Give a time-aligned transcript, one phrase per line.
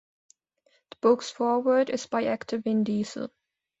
[0.89, 3.29] The book's foreword is by actor Vin Diesel.